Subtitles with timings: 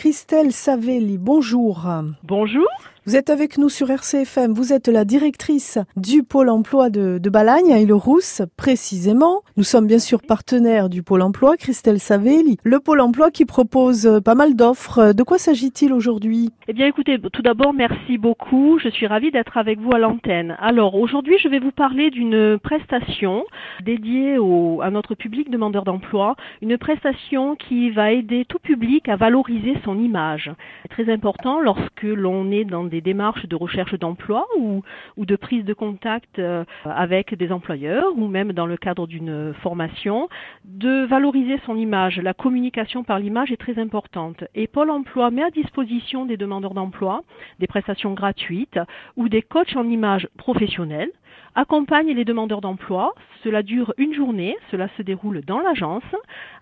[0.00, 1.86] Christelle Savelli, bonjour.
[2.22, 2.66] Bonjour.
[3.06, 4.52] Vous êtes avec nous sur RCFM.
[4.52, 9.40] Vous êtes la directrice du Pôle emploi de, Balagne, à Île-Rousse, précisément.
[9.56, 12.58] Nous sommes bien sûr partenaires du Pôle emploi, Christelle Savelli.
[12.62, 15.14] Le Pôle emploi qui propose euh, pas mal d'offres.
[15.14, 16.50] De quoi s'agit-il aujourd'hui?
[16.68, 18.78] Eh bien, écoutez, tout d'abord, merci beaucoup.
[18.78, 20.54] Je suis ravie d'être avec vous à l'antenne.
[20.60, 23.44] Alors, aujourd'hui, je vais vous parler d'une prestation
[23.82, 26.36] dédiée au, à notre public demandeur d'emploi.
[26.60, 30.50] Une prestation qui va aider tout public à valoriser son image.
[30.90, 34.82] Très important lorsque l'on est dans des démarches de recherche d'emploi ou,
[35.16, 40.28] de prise de contact euh, avec des employeurs ou même dans le cadre d'une formation,
[40.64, 42.18] de valoriser son image.
[42.20, 44.44] La communication par l'image est très importante.
[44.54, 47.22] Et Pôle emploi met à disposition des demandeurs d'emploi
[47.58, 48.78] des prestations gratuites
[49.16, 51.10] ou des coachs en image professionnels
[51.54, 53.12] accompagne les demandeurs d'emploi.
[53.42, 56.02] Cela dure une journée, cela se déroule dans l'agence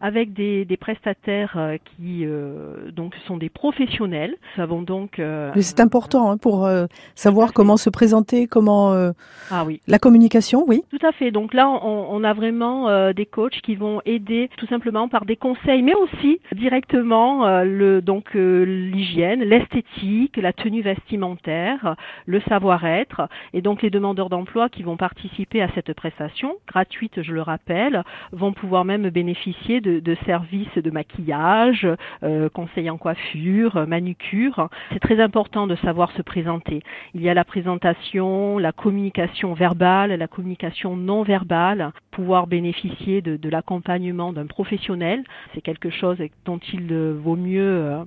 [0.01, 4.37] avec des, des prestataires euh, qui euh, donc sont des professionnels.
[4.57, 5.19] Nous avons donc.
[5.19, 8.93] Euh, Mais c'est important hein, pour euh, savoir comment se présenter, comment.
[8.93, 9.11] euh,
[9.51, 9.81] ah oui.
[9.89, 10.83] La communication, oui.
[10.91, 11.31] Tout à fait.
[11.31, 15.25] Donc là, on, on a vraiment euh, des coachs qui vont aider tout simplement par
[15.25, 23.29] des conseils, mais aussi directement euh, le donc l'hygiène, l'esthétique, la tenue vestimentaire, le savoir-être,
[23.53, 28.03] et donc les demandeurs d'emploi qui vont participer à cette prestation gratuite, je le rappelle,
[28.33, 31.87] vont pouvoir même bénéficier de, de services de maquillage,
[32.25, 34.69] euh, conseils en coiffure, manucure.
[34.93, 36.83] C'est très important de savoir se présenter.
[37.15, 43.37] Il y a la présentation, la communication verbale, la communication non verbale, pouvoir bénéficier de,
[43.37, 45.23] de l'accompagnement d'un professionnel,
[45.55, 48.05] c'est quelque chose dont il vaut mieux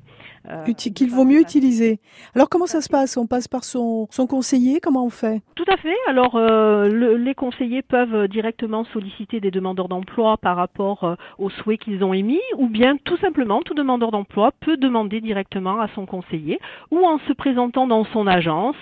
[0.50, 2.00] euh, qu'il vaut mieux utiliser.
[2.36, 3.16] Alors comment ça se passe?
[3.16, 5.42] On passe par son, son conseiller Comment on fait?
[5.56, 5.96] Tout à fait.
[6.08, 11.50] Alors euh, le, les conseillers peuvent directement solliciter des demandeurs d'emploi par rapport euh, aux
[11.50, 15.88] souhaits qu'ils ont émis, ou bien tout simplement tout demandeur d'emploi peut demander directement à
[15.96, 16.60] son conseiller,
[16.92, 18.76] ou en se présentant dans son agence,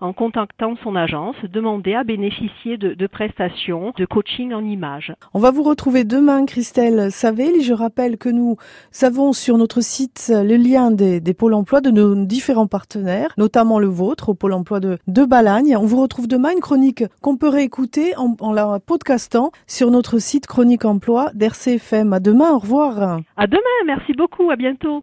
[0.00, 5.14] en contactant son agence, demander à bénéficier de, prestations, de coaching en image.
[5.34, 7.62] On va vous retrouver demain, Christelle Savelli.
[7.62, 8.56] Je rappelle que nous
[9.02, 13.78] avons sur notre site le lien des, des pôles emploi de nos différents partenaires, notamment
[13.78, 15.76] le vôtre, au pôle emploi de, de Balagne.
[15.76, 20.46] On vous retrouve demain une chronique qu'on peut réécouter en, la podcastant sur notre site
[20.46, 22.12] Chronique Emploi d'RCFM.
[22.12, 23.20] À demain, au revoir.
[23.36, 24.94] À demain, merci beaucoup, à bientôt.